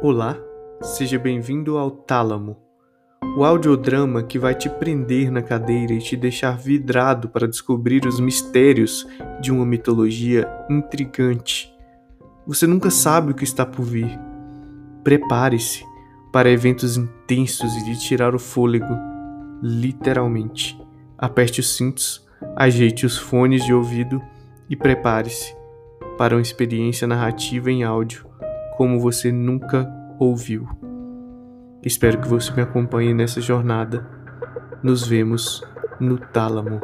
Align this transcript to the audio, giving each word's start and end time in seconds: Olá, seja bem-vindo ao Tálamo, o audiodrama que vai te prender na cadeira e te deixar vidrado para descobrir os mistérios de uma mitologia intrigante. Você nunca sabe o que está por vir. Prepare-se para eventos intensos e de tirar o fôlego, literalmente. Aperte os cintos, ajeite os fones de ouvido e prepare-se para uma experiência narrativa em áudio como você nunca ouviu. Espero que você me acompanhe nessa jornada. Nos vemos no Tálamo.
Olá, 0.00 0.38
seja 0.80 1.18
bem-vindo 1.18 1.76
ao 1.76 1.90
Tálamo, 1.90 2.56
o 3.36 3.44
audiodrama 3.44 4.22
que 4.22 4.38
vai 4.38 4.54
te 4.54 4.70
prender 4.70 5.28
na 5.28 5.42
cadeira 5.42 5.92
e 5.92 5.98
te 5.98 6.16
deixar 6.16 6.56
vidrado 6.56 7.28
para 7.28 7.48
descobrir 7.48 8.06
os 8.06 8.20
mistérios 8.20 9.04
de 9.40 9.50
uma 9.50 9.66
mitologia 9.66 10.48
intrigante. 10.70 11.74
Você 12.46 12.64
nunca 12.64 12.90
sabe 12.90 13.32
o 13.32 13.34
que 13.34 13.42
está 13.42 13.66
por 13.66 13.82
vir. 13.82 14.08
Prepare-se 15.02 15.84
para 16.32 16.48
eventos 16.48 16.96
intensos 16.96 17.74
e 17.74 17.84
de 17.84 17.98
tirar 17.98 18.36
o 18.36 18.38
fôlego, 18.38 18.94
literalmente. 19.60 20.80
Aperte 21.18 21.58
os 21.58 21.76
cintos, 21.76 22.24
ajeite 22.54 23.04
os 23.04 23.18
fones 23.18 23.64
de 23.64 23.74
ouvido 23.74 24.22
e 24.70 24.76
prepare-se 24.76 25.56
para 26.16 26.36
uma 26.36 26.42
experiência 26.42 27.04
narrativa 27.04 27.68
em 27.68 27.82
áudio 27.82 28.28
como 28.78 29.00
você 29.00 29.32
nunca 29.32 29.92
ouviu. 30.20 30.68
Espero 31.82 32.20
que 32.20 32.28
você 32.28 32.52
me 32.52 32.62
acompanhe 32.62 33.12
nessa 33.12 33.40
jornada. 33.40 34.08
Nos 34.84 35.04
vemos 35.04 35.64
no 35.98 36.16
Tálamo. 36.16 36.80